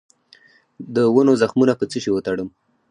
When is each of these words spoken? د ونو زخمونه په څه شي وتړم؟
د 0.95 0.97
ونو 1.15 1.33
زخمونه 1.41 1.73
په 1.77 1.85
څه 1.91 1.97
شي 2.03 2.09
وتړم؟ 2.13 2.49